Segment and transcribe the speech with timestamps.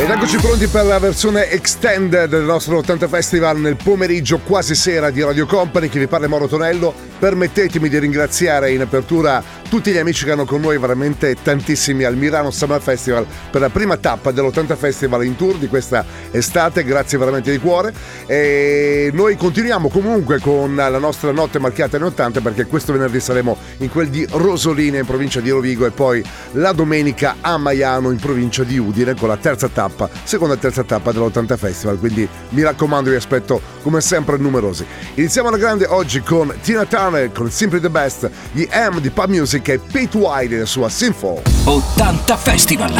[0.00, 5.10] Ed eccoci pronti per la versione extended del nostro 80 Festival nel pomeriggio quasi sera
[5.10, 6.94] di Radio Company che vi parla Mauro Tonello.
[7.18, 12.16] Permettetemi di ringraziare in apertura tutti gli amici che hanno con noi veramente tantissimi al
[12.16, 17.18] Milano Summer Festival per la prima tappa dell'80 Festival in tour di questa estate, grazie
[17.18, 17.92] veramente di cuore.
[18.26, 23.56] E noi continuiamo comunque con la nostra notte marchiata in 80 perché questo venerdì saremo
[23.78, 28.18] in quel di Rosolina in provincia di Rovigo e poi la domenica a Maiano in
[28.18, 29.89] provincia di Udine con la terza tappa,
[30.24, 34.86] seconda e terza tappa dell'80 Festival, quindi mi raccomando vi aspetto come sempre numerosi.
[35.14, 39.28] Iniziamo alla grande oggi con Tina Turner con Simply the Best, gli M di Pub
[39.28, 41.42] Music e Pete White nella sua Sinful.
[41.64, 42.92] 80 Festival.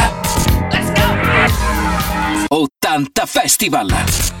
[0.71, 1.11] Let's go!
[2.47, 4.40] 80 Festival.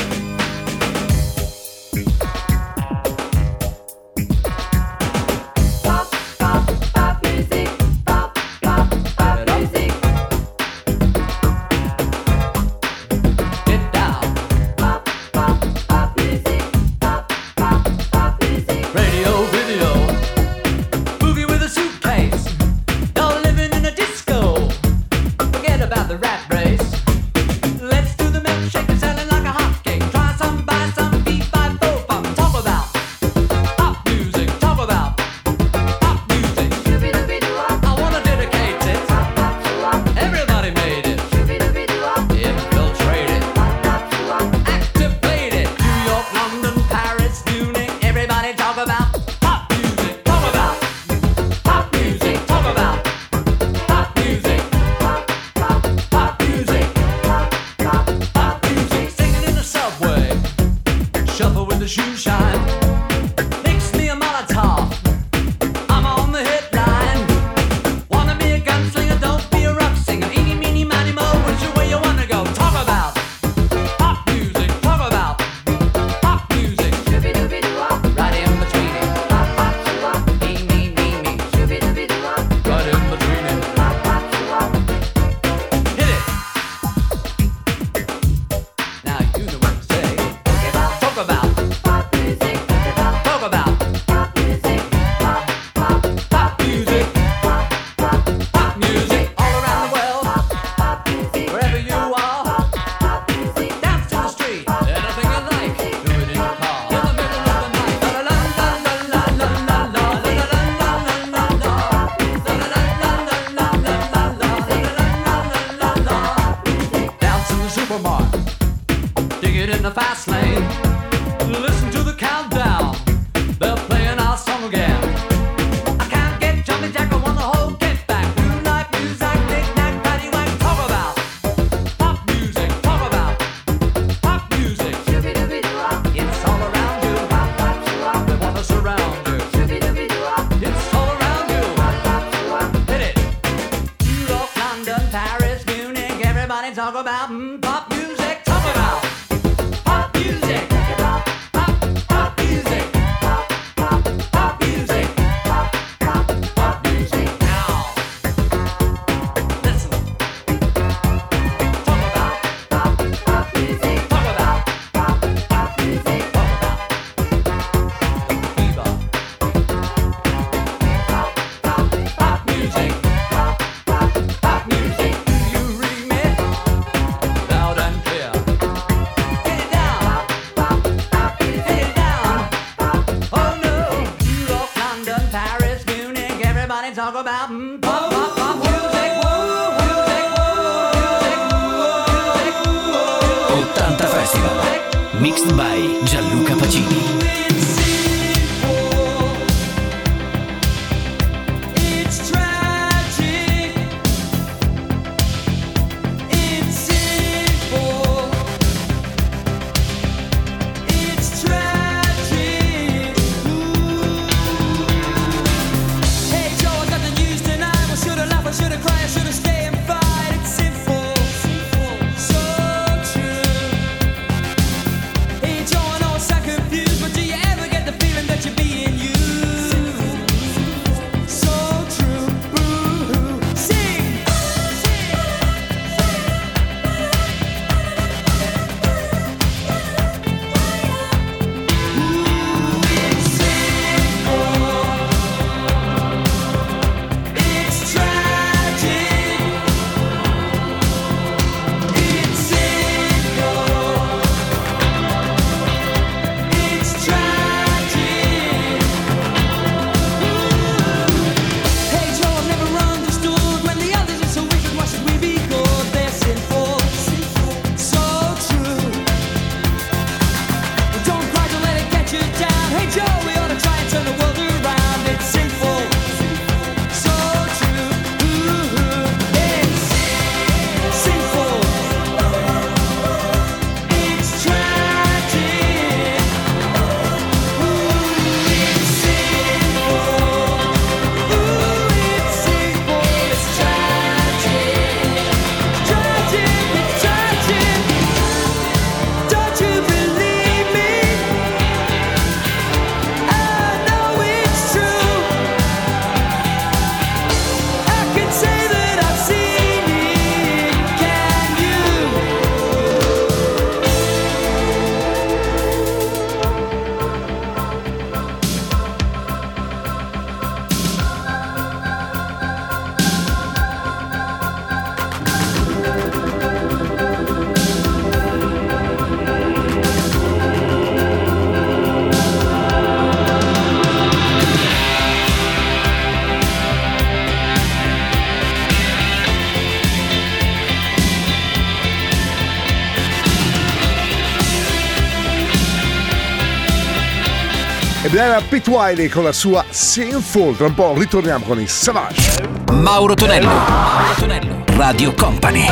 [348.31, 350.55] era Pete Wiley con la sua Sinful.
[350.55, 352.41] Tra un po' ritorniamo con i Savage.
[352.71, 353.47] Mauro Tonello.
[353.49, 354.63] Mauro Tonello.
[354.67, 355.67] Radio Company.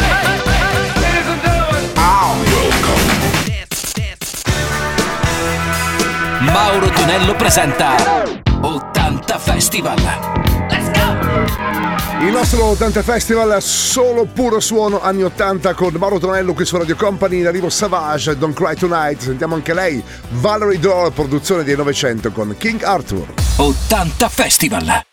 [6.40, 7.96] Mauro Tonello presenta
[8.62, 10.50] 80 Festival.
[12.22, 16.98] Il nostro 80 Festival solo puro suono anni 80 con Mauro Tonello qui su Radio
[16.98, 22.32] Company in arrivo Savage, Don't Cry Tonight, sentiamo anche lei, Valerie Door, produzione dei 900
[22.32, 23.34] con King Arthur.
[23.56, 25.09] 80 Festival!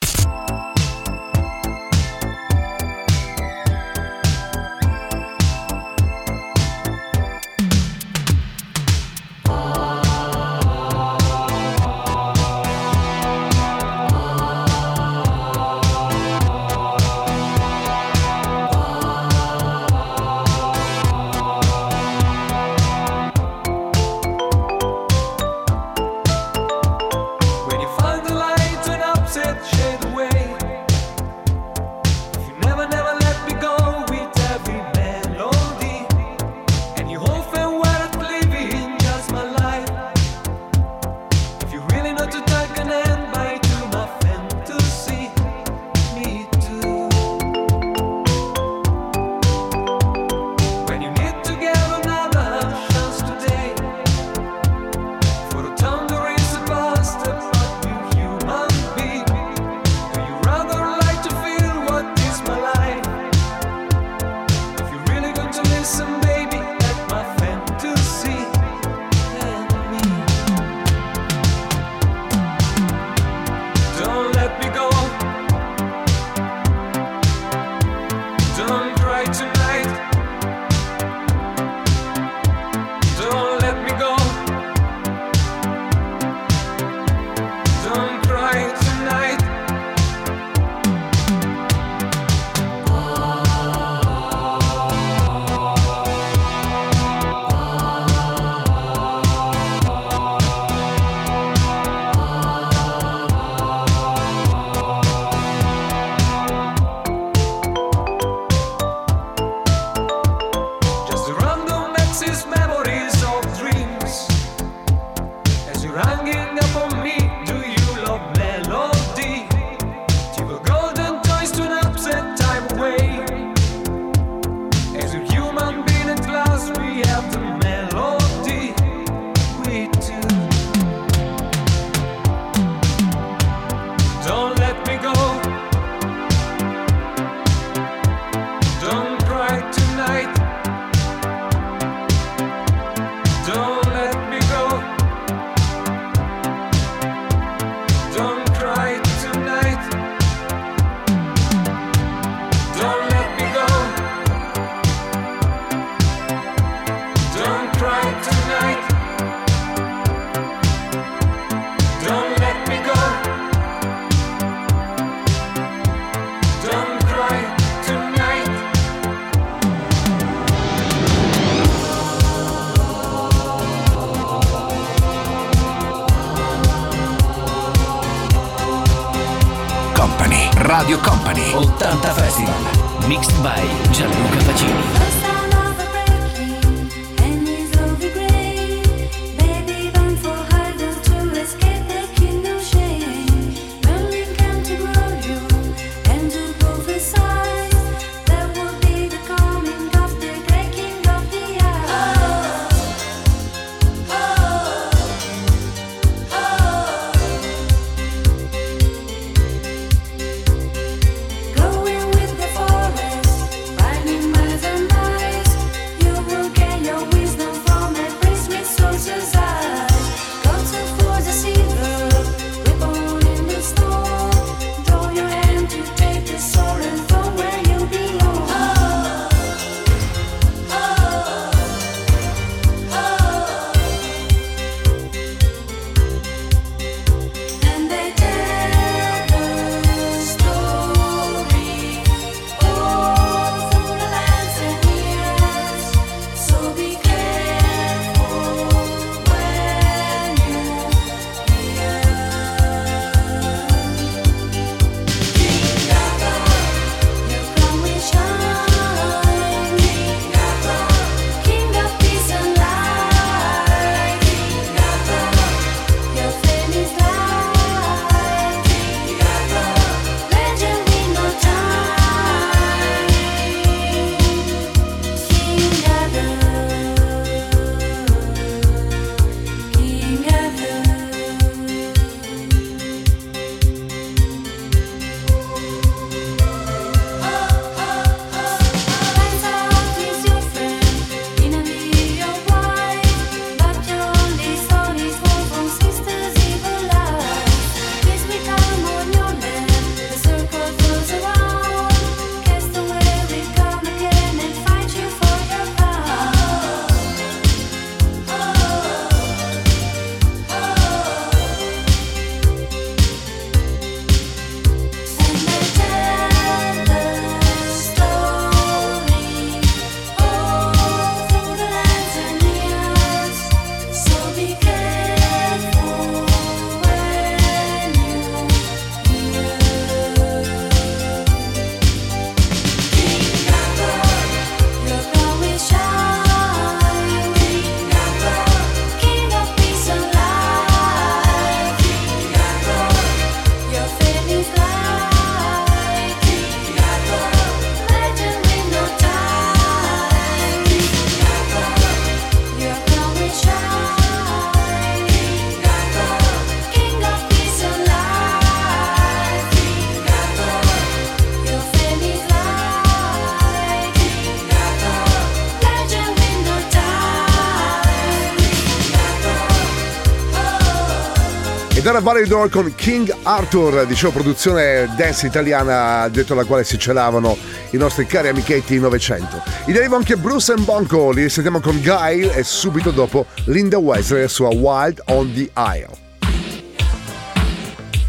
[371.97, 377.39] Dalla Valley con King Arthur, dicevo produzione dance italiana dentro la quale si celavano
[377.71, 379.43] i nostri cari amichetti in Novecento.
[379.65, 384.25] In arrivo anche Bruce and Bonko, li sentiamo con Guy e subito dopo Linda Wesley
[384.25, 385.97] e sua Wild on the Isle.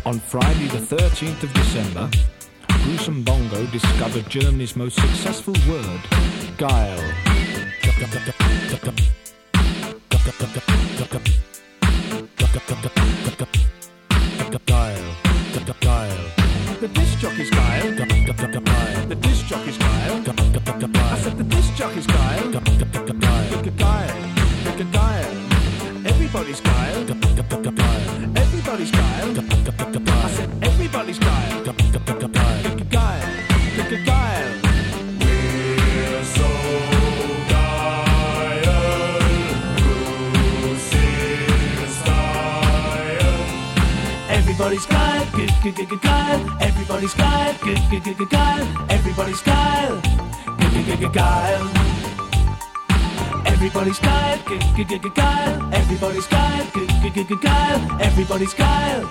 [0.01, 2.09] On Friday the 13th of December,
[2.83, 6.01] Bruce and Bongo discovered Germany's most successful word,
[6.57, 6.99] guile.
[54.85, 55.73] Kyle.
[55.73, 56.65] Everybody's Kyle.
[57.41, 57.97] Kyle.
[57.99, 59.06] Everybody's Kyle.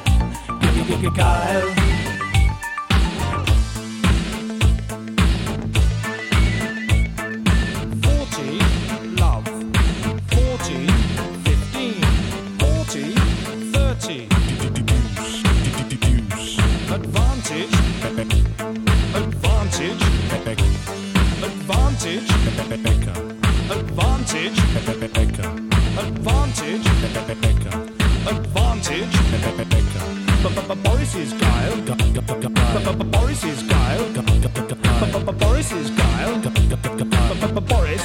[35.77, 35.97] Mrs.
[35.97, 37.61] Guile.
[37.61, 38.03] Boris.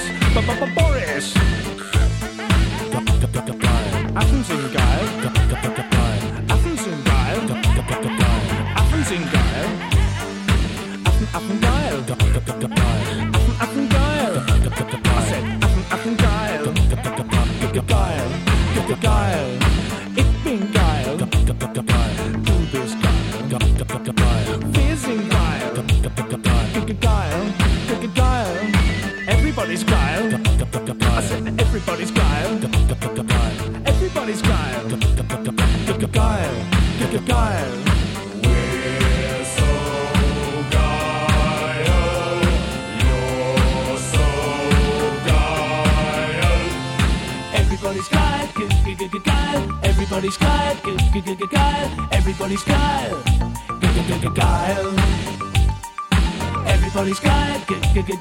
[0.75, 1.70] Boris.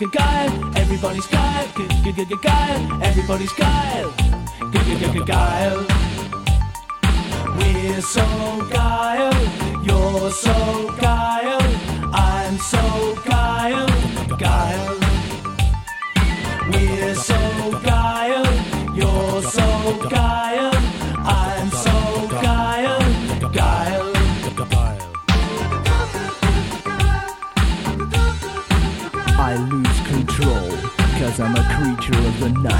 [0.00, 0.46] good guy.
[0.76, 1.68] Everybody's Kyle.
[1.74, 2.42] Good good good good
[3.02, 4.10] Everybody's Kyle.
[4.72, 5.26] Good good good good
[7.58, 8.59] We're so
[32.40, 32.79] the night.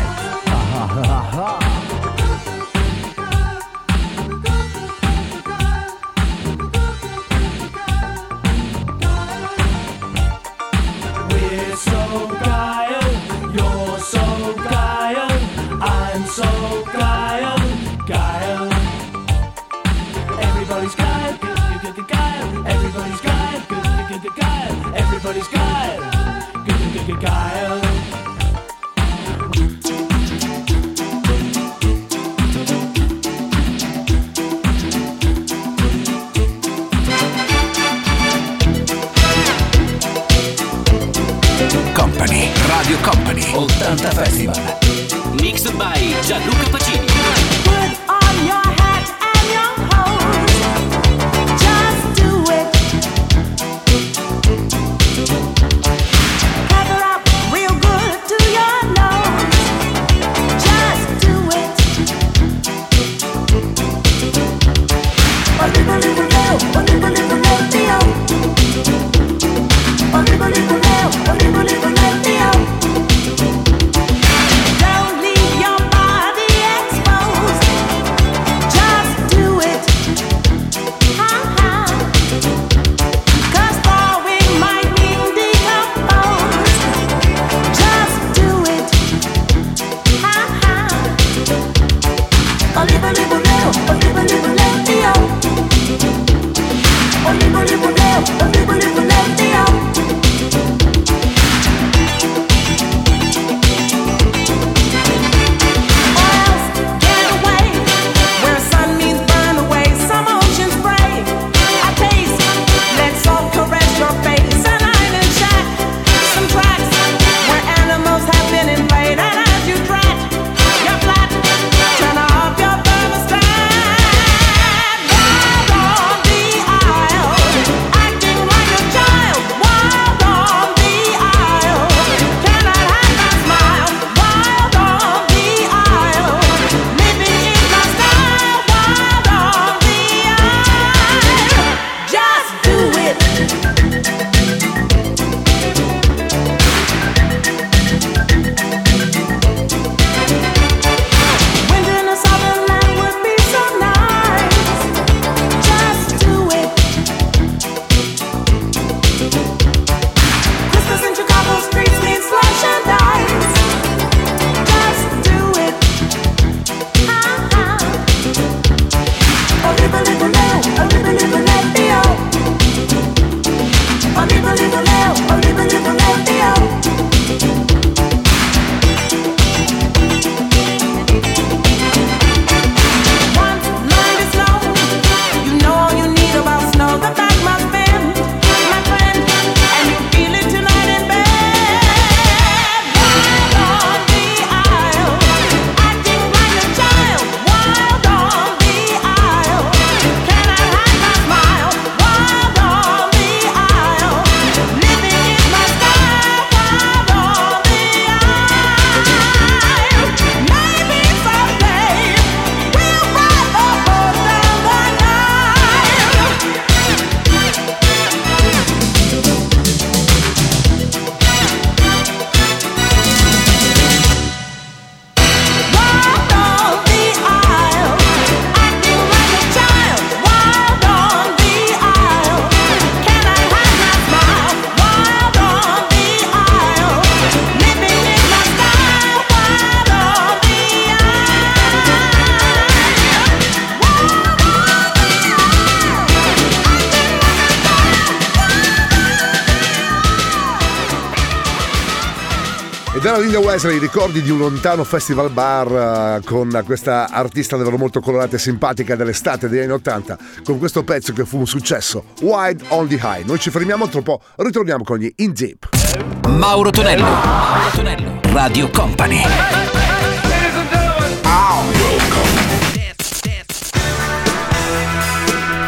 [253.01, 257.79] E dalla Linda Wesley ricordi di un lontano festival bar eh, con questa artista davvero
[257.79, 262.05] molto colorata e simpatica dell'estate degli anni 80 con questo pezzo che fu un successo,
[262.21, 263.25] Wide on the High.
[263.25, 266.27] Noi ci fermiamo tra po', ritorniamo con gli In Deep.
[266.29, 267.03] Mauro Tonello.
[267.03, 268.21] Mauro Tonello.
[268.33, 269.23] Radio Company.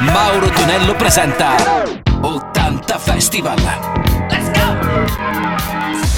[0.01, 1.55] Mauro Tonello presenta
[2.21, 5.32] 80 Festival.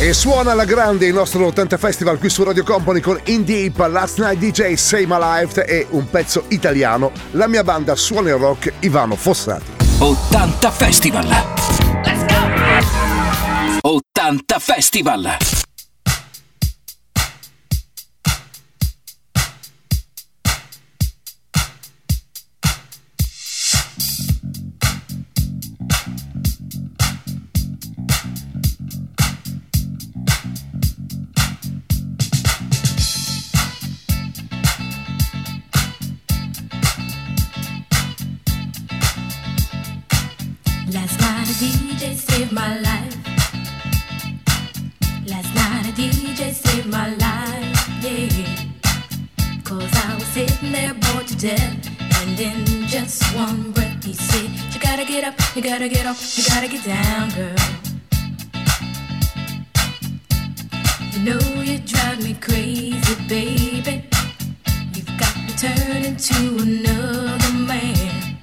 [0.05, 3.79] E suona alla grande il nostro 80 Festival qui su Radio Company con In Deep,
[3.89, 7.11] Last Night DJ, Say My Life e un pezzo italiano.
[7.31, 9.65] La mia banda suona il rock, Ivano Fossati.
[10.01, 11.45] 80 Festival.
[13.81, 15.37] 80 Festival.
[51.47, 56.17] And in just one breath he said, You gotta get up, you gotta get up,
[56.37, 57.55] you gotta get down, girl.
[61.13, 64.09] You know you drive me crazy, baby.
[64.95, 68.39] You've got me turning to another man.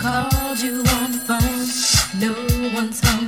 [0.00, 1.68] Called you on the phone,
[2.18, 3.21] no one's home.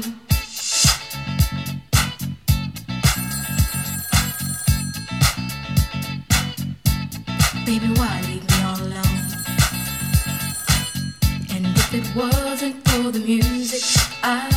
[14.26, 14.53] I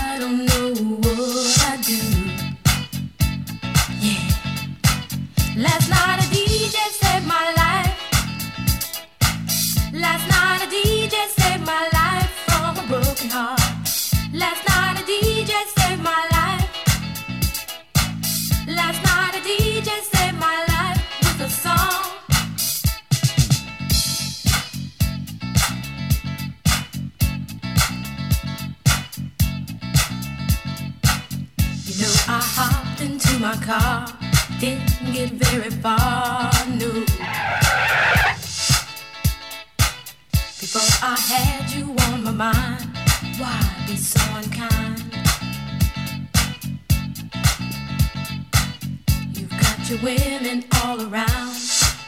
[49.90, 51.56] Your women all around,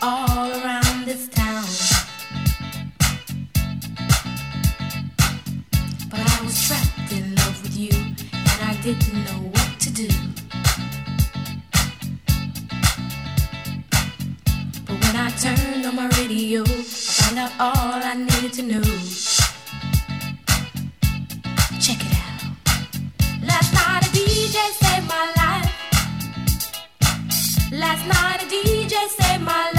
[0.02, 1.63] all around this town.
[6.10, 7.92] But I was trapped in love with you,
[8.34, 10.10] and I didn't know what to do.
[14.86, 19.29] But when I turned on my radio, I found out all I needed to know.
[29.45, 29.79] My life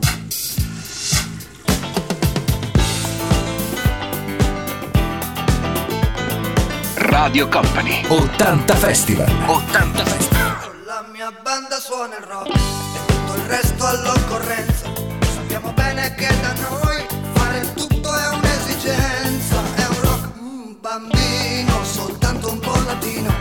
[7.11, 8.05] Radio Company.
[8.07, 9.27] 80 Festival.
[9.45, 10.71] 80 Festival.
[10.85, 14.85] La mia banda suona il rock e tutto il resto all'occorrenza.
[15.33, 19.61] Sappiamo bene che da noi fare tutto è un'esigenza.
[19.75, 23.33] È un rock mm, bambino, soltanto un po' latino.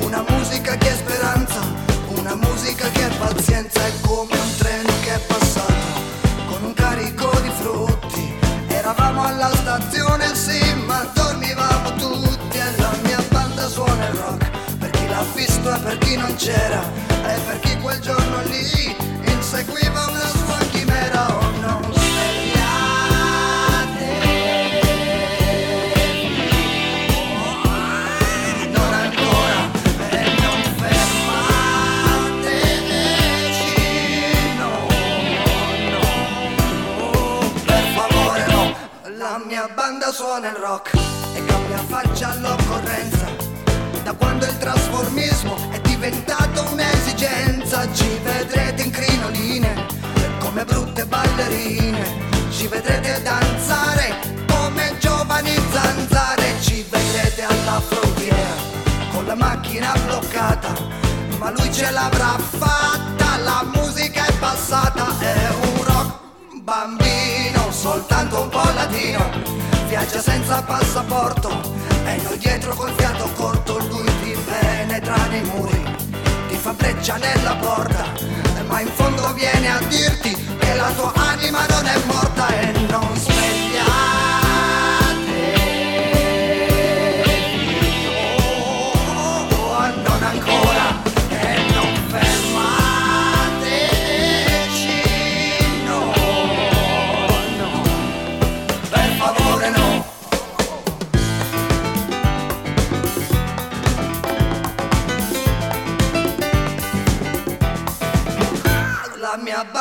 [0.00, 1.60] Una musica che è speranza,
[2.08, 3.84] una musica che è pazienza.
[3.84, 5.74] È come un treno che è passato
[6.46, 8.32] con un carico di frutti.
[8.68, 10.33] Eravamo alla stazione,
[15.64, 21.26] lingua per chi non c'era e per chi quel giorno lì inseguiva una sua chimera.
[21.28, 21.92] O oh no.
[39.16, 40.92] La mia banda suona il rock
[41.34, 43.13] e cambia faccia all'occorrente.
[44.46, 49.86] Il trasformismo è diventato un'esigenza, ci vedrete in crinoline
[50.38, 52.04] come brutte ballerine.
[52.50, 54.14] Ci vedrete danzare
[54.46, 56.60] come giovani zanzare.
[56.60, 58.54] Ci vedrete alla frontiera
[59.12, 60.74] con la macchina bloccata.
[61.38, 65.06] Ma lui ce l'avrà fatta, la musica è passata.
[65.20, 69.30] È un rock bambino, soltanto un po' latino.
[69.88, 73.78] Viaggia senza passaporto e noi dietro col fiato corto.
[73.88, 75.82] Lui ti penetra nei muri,
[76.48, 78.04] ti fa breccia nella porta.
[78.66, 83.16] Ma in fondo viene a dirti che la tua anima non è morta e non
[83.16, 83.63] svegliate.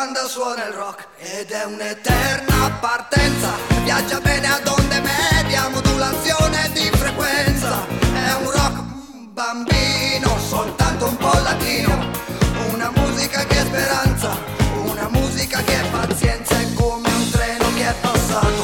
[0.03, 3.51] Banda suona il rock ed è un'eterna partenza.
[3.83, 7.85] Viaggia bene ad onde medie, a modulazione di frequenza.
[8.11, 8.81] È un rock
[9.31, 11.93] bambino, soltanto un po' latino.
[12.73, 14.37] Una musica che è speranza,
[14.83, 16.53] una musica che è pazienza.
[16.59, 18.63] È come un treno che è passato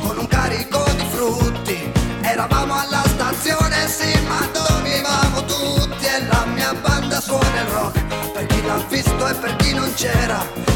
[0.00, 1.92] con un carico di frutti.
[2.22, 6.06] Eravamo alla stazione, sì, ma dormivamo tutti.
[6.06, 9.92] E la mia banda suona il rock per chi l'ha visto e per chi non
[9.94, 10.71] c'era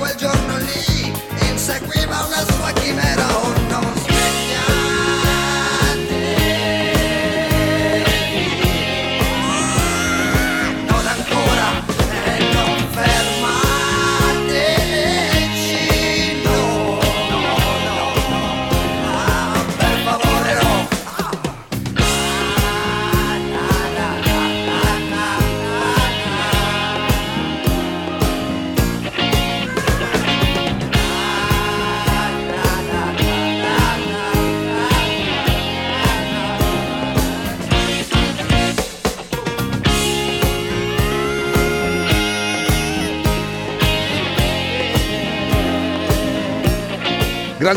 [0.00, 1.12] quel giorno lì
[1.50, 3.19] inseguiva una sua chimera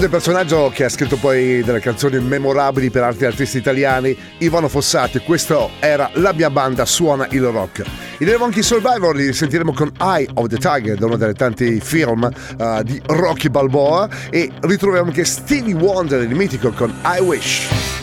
[0.04, 5.20] Grande personaggio che ha scritto poi delle canzoni memorabili per altri artisti italiani, Ivano Fossati.
[5.20, 7.86] Questo era La mia banda suona il rock.
[8.20, 11.80] I Nero Monkey Survivor li sentiremo con Eye of the Tiger, da uno dei tanti
[11.80, 14.10] film uh, di Rocky Balboa.
[14.30, 18.03] E ritroviamo anche Stevie Wonder, il mitico, con I Wish.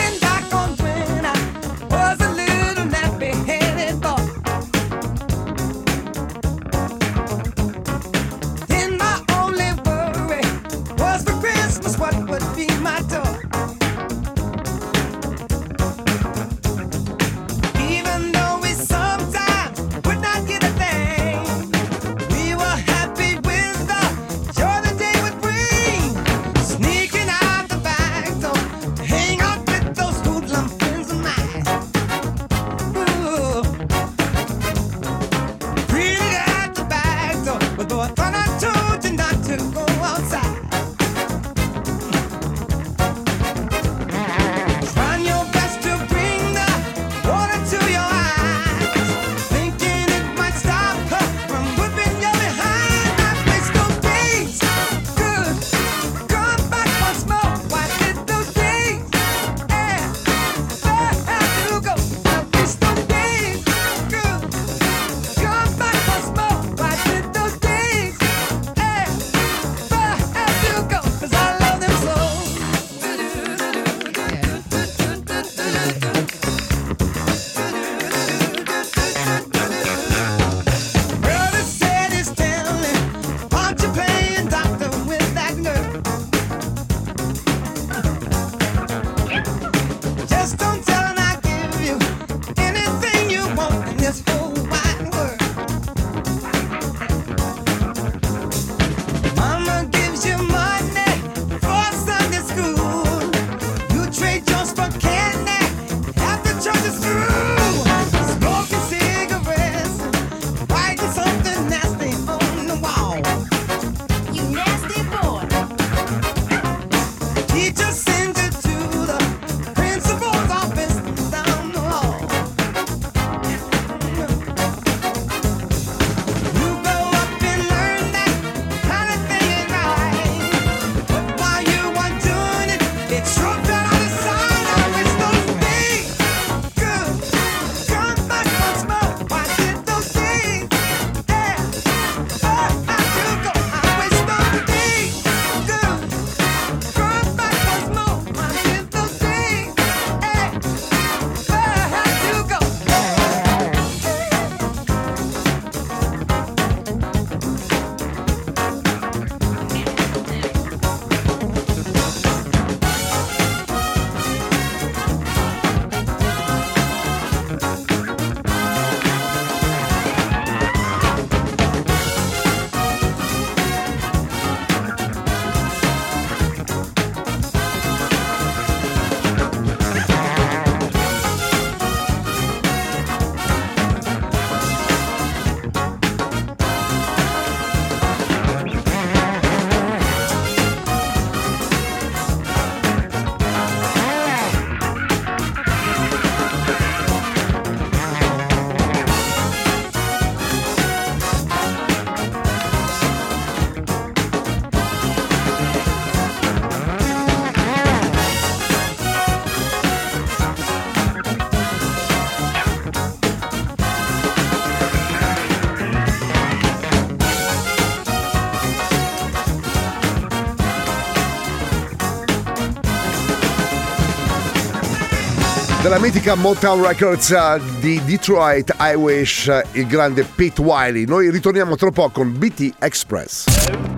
[225.81, 231.05] Dalla mitica Motown Records eh, di Detroit, I Wish, eh, il grande Pete Wiley.
[231.05, 233.45] Noi ritorniamo tra poco con BT Express.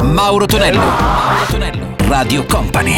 [0.01, 2.97] Mauro Tonello, Mauro Tonello, Radio Company.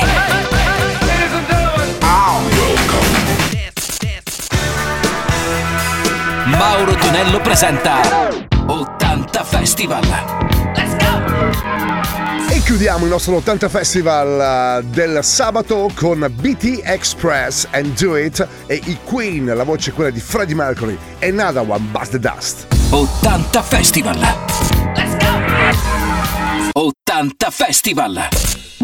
[6.46, 8.30] Mauro Tonello presenta
[8.68, 10.04] 80 Festival.
[10.76, 11.75] Let's go!
[12.66, 18.82] Chiudiamo il nostro 80 Festival eh, del sabato con BT Express and Do It e
[18.86, 22.66] i Queen, la voce quella di Freddie Mercury Another One Bust the Dust.
[22.90, 24.18] 80 Festival.
[24.18, 26.72] Let's go!
[26.74, 28.75] 80 Festival.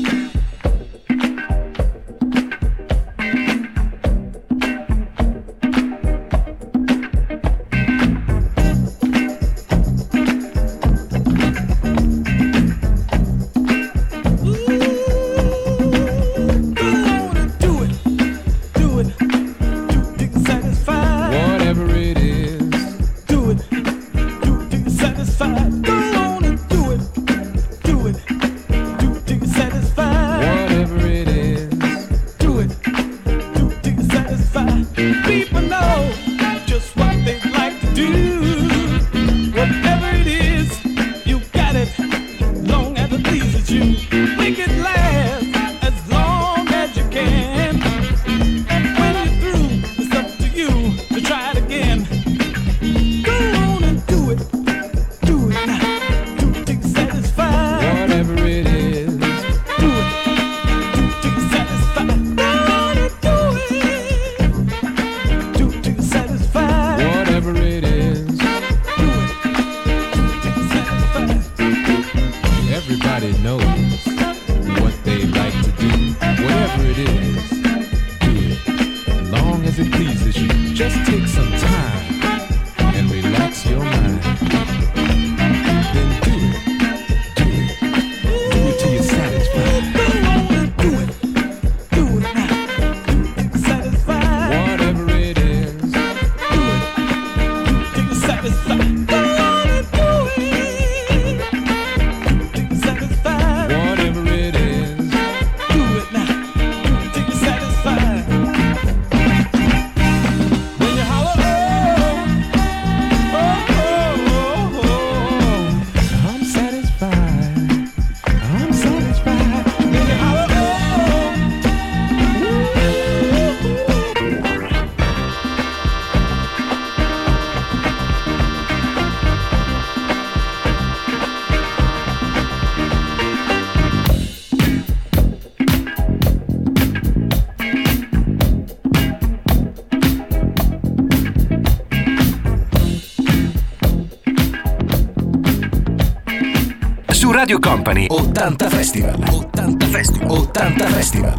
[147.61, 149.15] Company 80 Festival.
[149.57, 150.51] 80 Festival.
[150.57, 151.33] 80 Festival.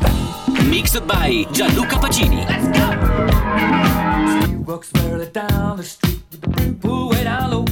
[0.70, 2.47] Mixed by Gianluca Pacini.
[2.49, 4.47] Let's go!
[4.47, 7.64] He walks barely down the street with the blue pool way down low.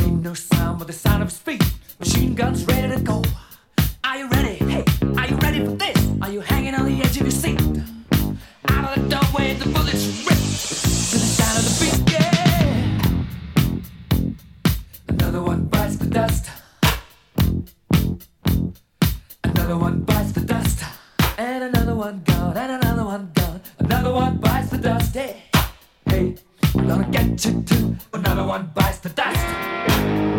[0.00, 1.62] Ain't no sound but the sound of speed.
[2.00, 3.22] Machine guns ready to go.
[4.02, 4.56] Are you ready?
[4.64, 5.03] Hey!
[22.04, 23.60] one gone, and another one gone.
[23.78, 25.14] Another one bites the dust.
[25.14, 25.42] Hey,
[26.04, 26.36] hey,
[26.74, 27.96] gonna get you too.
[28.12, 30.33] Another one bites the dust.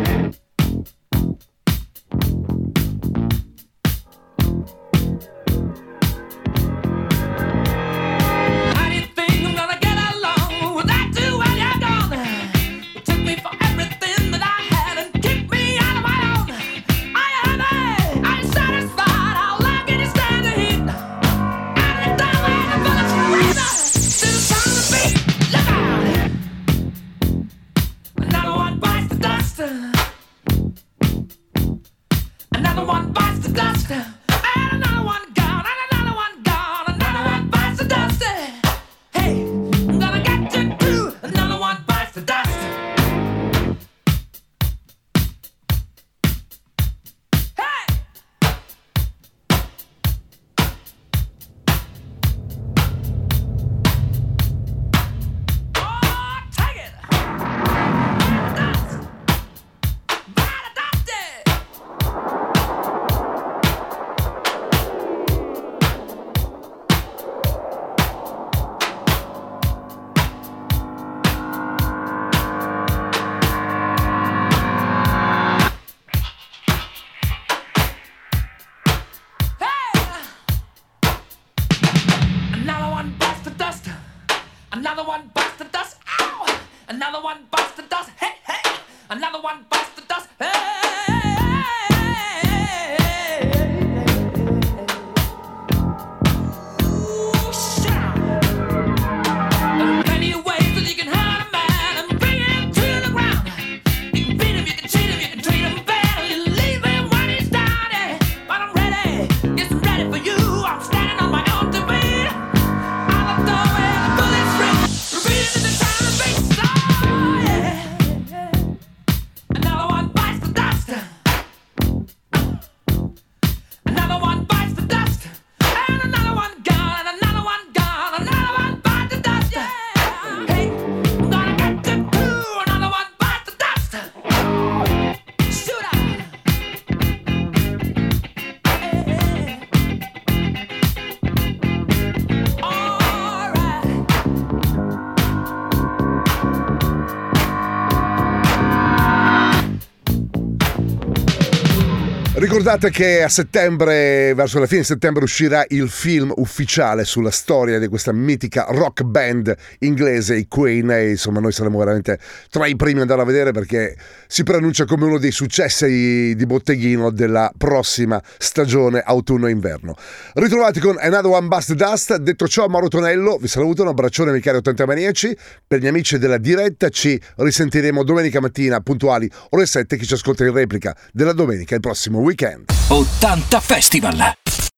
[152.76, 157.80] Sappiate che a settembre, verso la fine di settembre, uscirà il film ufficiale sulla storia
[157.80, 160.91] di questa mitica rock band inglese, i Queen.
[160.91, 162.19] E insomma, noi saremo veramente
[162.49, 163.95] tra i primi ad andare a vedere perché
[164.28, 169.95] si preannuncia come uno dei successi di botteghino della prossima stagione autunno-inverno.
[170.34, 172.17] Ritrovati con Another One Bust Dust.
[172.17, 175.38] Detto ciò, Mauro Tonello, vi saluto, un abbraccione, miei cari 80 maniaci.
[175.65, 180.43] Per gli amici della diretta, ci risentiremo domenica mattina, puntuali ore 7, Chi ci ascolta
[180.43, 182.64] in replica della domenica, il prossimo weekend.
[182.89, 184.44] 80 Festival.